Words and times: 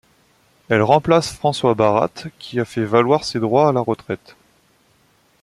Elle 0.67 0.81
remplace 0.81 1.31
François 1.31 1.75
Barat 1.75 2.09
qui 2.39 2.59
a 2.59 2.65
fait 2.65 2.85
valoir 2.85 3.23
ses 3.23 3.39
droits 3.39 3.67
à 3.69 3.71
la 3.71 3.81
retraite. 3.81 4.35